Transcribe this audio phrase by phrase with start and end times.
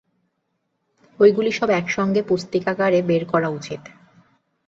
[1.19, 3.81] ঐগুলি সব একসঙ্গে পুস্তিকাকারে বের করা উচিত।